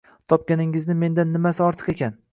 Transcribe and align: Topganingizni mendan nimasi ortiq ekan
Topganingizni 0.31 0.95
mendan 1.03 1.33
nimasi 1.37 1.65
ortiq 1.67 1.93
ekan 1.95 2.21